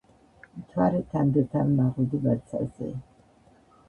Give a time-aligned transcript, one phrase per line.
[0.61, 2.89] მთვარე თანდათან მაღლდება ცაზე